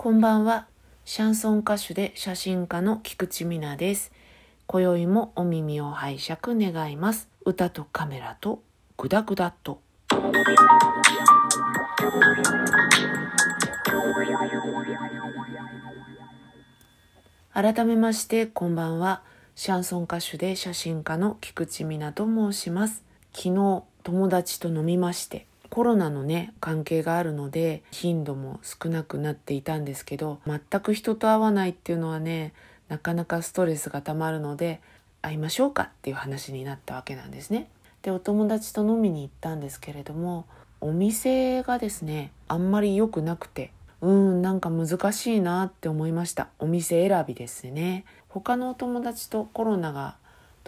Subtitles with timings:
[0.00, 0.68] こんばんは。
[1.04, 4.12] シャンソン歌手で写真家の菊池美奈です。
[4.68, 6.38] 今宵もお耳を拝借
[6.72, 7.28] 願います。
[7.44, 8.62] 歌とカメラと
[8.96, 9.80] グダグダと。
[17.52, 19.22] 改めましてこんばんは。
[19.56, 23.02] シャンソン歌手で写真家の菊池美奈と申します。
[23.32, 25.47] 昨日友達と飲みまして
[25.78, 32.52] コロナのね関係があるので頻度も少なくなっていたんですけど全く人と会わないっていうのはね
[32.88, 34.80] なかなかストレスがたまるので
[35.22, 37.70] 会いましょうかっていう話になったわけなんですね。
[38.02, 40.46] でお友達と飲みに行ったんですけれども
[40.80, 50.16] お店がですねあんまり良くなくてうんなんか難しいなって思いましたお店選びですね他のお友達とコロナが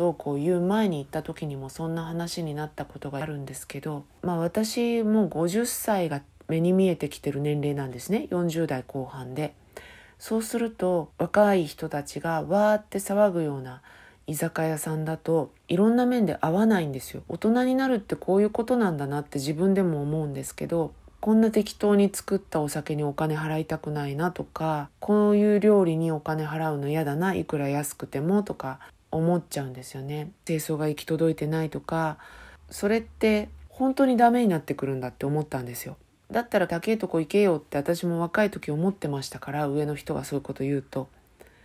[0.00, 8.26] どうこう言う前に行った時にもそんな話になったことがあるんですけどまあ私も50歳が目に見えてきてる年齢なんですね。
[8.30, 9.52] 40代後半で。
[10.18, 13.82] そうすると若い人たちがわーって騒ぐような
[14.26, 17.22] 居酒屋さんだといろんな面で合わないんですよ。
[17.28, 30.30] 大人になるってこういうことなんだなって自分でも思うんですけどこんな適当に作ったお酒にお金払いたくないなとかこういう料理にお金払うの嫌だないくら安くてもとか思っちゃうんですよね。
[30.44, 32.18] 清掃が行き届いてないとか
[32.70, 35.96] それって本当にダメになってくるんだって思ったんですよ。
[36.30, 41.08] だったら高いとこ行けよって私も若い時思ってましたから上の人がそういうこと言うと。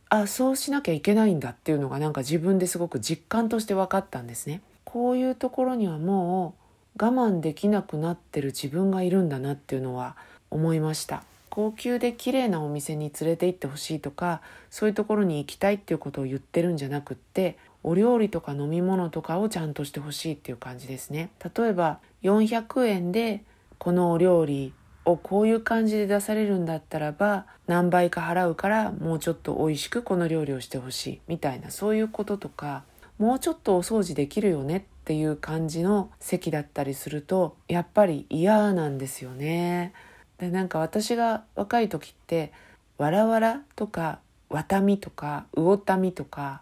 [0.09, 4.61] あそうしなきゃいけないんだっていうのがなんか自分ですごく実感として分かったんですね。
[4.83, 6.55] こういうところにはも
[6.97, 10.15] う我慢できなくなってる自分がいるんだなっていうのは
[10.49, 11.23] 思いました。
[11.56, 23.42] 高級で綺麗なお店に連れて行ってほしいとかそういうところに行きたいっていうことを言ってるんじゃなくってお料理とか飲み物とかをちゃんとしてほしいっていう感じですね例えば400円で
[23.78, 24.73] このお料理
[25.06, 32.83] をこういう感じで出されるんだったらば何倍か払うからもうちょっと美味しくこの料理をしてほしいみたいなそういうこととか
[33.17, 39.94] もうちょっとお掃除できるよねっていう感じの席だったりするとやっぱり嫌なんですよね。
[40.39, 42.51] でなんか私が若い時って
[42.97, 44.19] わらわらとか
[44.49, 46.61] わたみとか魚たみとか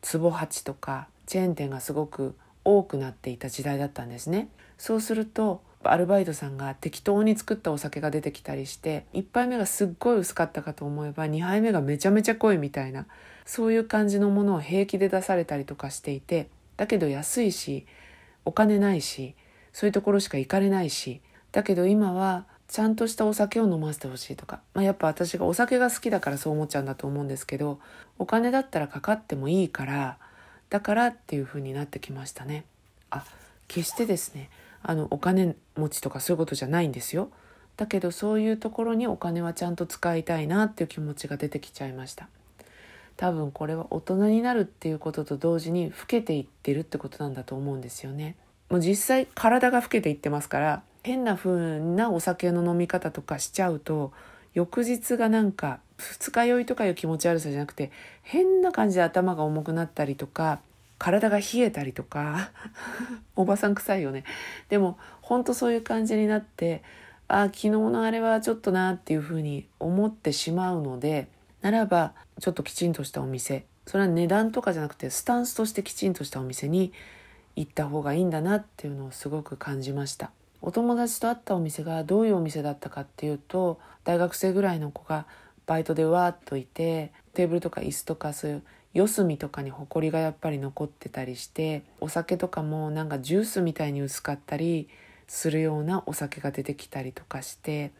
[0.00, 2.34] つぼ八とかチェーン店がすごく
[2.64, 4.48] 多くなっていた時代だったんですね。
[4.78, 13.06] そうするとアルバイトさんが適当に作ったお酒が出てきたりして1杯目がすっごい薄かったかと思えば2杯目がめちゃめちゃ濃いみたいな
[13.44, 17.86] そういう感じのものを平気で出されたりとかしていてだけど安いし
[18.44, 19.34] お金ないし
[19.72, 27.78] そういうところしか行かれないしだけど今はちゃんとしたお酒を飲ませてほしいとか、まあ、やっぱ私がお酒が好きだからそう思っちゃうんだと思うんですけど
[28.18, 30.16] お金だったらかかってもいいから
[30.70, 32.64] だからっていう風になってきましたね。
[33.10, 33.26] あ
[33.68, 34.48] 決してですね
[34.82, 37.28] あのお金持ちとかそういうことじゃないんですよ。
[37.76, 42.30] だけどそういうところにお金はちゃんと使いたいなっていう気持ちが出てきちゃいました。
[43.18, 48.36] 多分これは大人になるっていうことと同時に老けていってるってことなんだと思うんですよね。
[48.70, 54.12] もう実際体が老けていってますから変な風なお酒の飲み方とかしちゃうと
[54.54, 57.90] 翌日がなんか二日酔いとかいう気持ち悪さじゃなくて
[58.22, 60.60] 変な感じで頭が重くなったりとか
[60.98, 62.50] 体が冷えたりとか
[63.34, 64.24] おばさん臭いよね。
[64.68, 66.82] でもほんとそういう感じになって
[67.26, 71.28] あ昨日のあれはちょっとなっていうふうに思ってしまうので
[71.60, 76.92] ならばちょっときちんとしたお店それは値段とかじゃなくてスタンスとしてきちんとしたお店に
[77.56, 80.30] 行った方がいいんだなっていうのをすごく感じました。
[80.62, 85.26] お友達と会ったお店がどういうお店だったかっていうと大学生ぐらいの子が
[85.66, 88.62] バイトでわーっといてテーブルとか椅子とかそういう
[88.94, 94.88] 四隅とかにほこりがやっぱり残ってたりしてお酒とかもなんかジュースみたいに薄かったり
[95.26, 97.90] するようなお酒が出てきたりとかして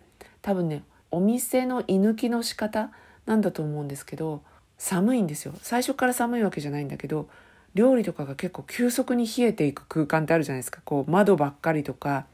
[0.43, 2.91] 多分ねお店の居抜きの仕方
[3.27, 4.43] なんだと思うんですけど
[4.79, 5.55] 寒いんですよ。
[5.63, 7.29] 最初から寒いわけじゃないんだけど
[7.75, 10.81] 料理とかが結構急速に冷えていく空間ってあるじゃないですか。
[10.85, 12.27] こう窓ばっかりとか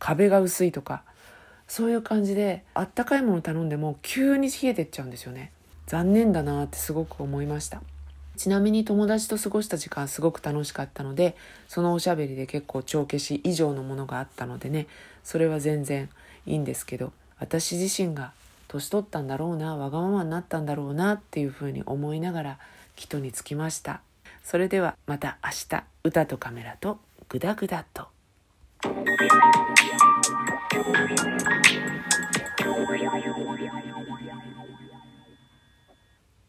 [0.00, 1.04] 壁が薄いとか
[1.68, 5.52] そういう感じであったかいもの頼んでも急に冷えてっちゃうんですよね。
[5.86, 7.80] 残念だなってすごく思いました。
[8.36, 11.36] ちなみに友達と過ごした時間すごく楽しかったので
[11.68, 14.86] そのおしゃべりで結構帳消し以上のものがあったのでね
[15.22, 16.08] それは全然
[16.46, 18.32] いいんですけど私自身が
[18.66, 22.58] 年取ったんだろうなわがままになったんだろうなっていうふうに思いながら
[22.96, 24.00] 帰途に着きました。
[24.42, 26.98] それではまた明日歌とカメラと
[27.28, 28.08] グダグダと。
[33.18, 34.09] やめろやめろ。